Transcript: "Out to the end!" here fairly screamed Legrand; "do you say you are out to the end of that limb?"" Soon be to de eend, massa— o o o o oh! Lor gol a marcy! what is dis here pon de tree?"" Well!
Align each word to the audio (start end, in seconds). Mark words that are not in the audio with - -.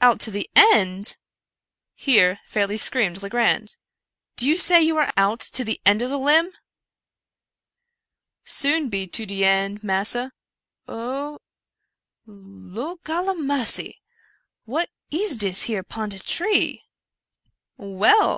"Out 0.00 0.20
to 0.20 0.30
the 0.30 0.48
end!" 0.56 1.18
here 1.94 2.40
fairly 2.46 2.78
screamed 2.78 3.22
Legrand; 3.22 3.76
"do 4.36 4.46
you 4.48 4.56
say 4.56 4.80
you 4.80 4.96
are 4.96 5.12
out 5.18 5.38
to 5.40 5.64
the 5.64 5.78
end 5.84 6.00
of 6.00 6.08
that 6.08 6.16
limb?"" 6.16 6.50
Soon 8.62 8.88
be 8.88 9.06
to 9.08 9.26
de 9.26 9.42
eend, 9.44 9.84
massa— 9.84 10.32
o 10.88 10.96
o 10.96 11.02
o 11.04 11.34
o 11.34 11.34
oh! 11.36 11.40
Lor 12.24 12.96
gol 13.04 13.28
a 13.28 13.34
marcy! 13.34 14.00
what 14.64 14.88
is 15.10 15.36
dis 15.36 15.64
here 15.64 15.82
pon 15.82 16.08
de 16.08 16.20
tree?"" 16.20 16.82
Well! 17.76 18.34